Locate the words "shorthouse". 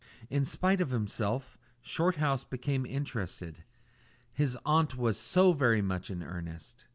1.79-2.43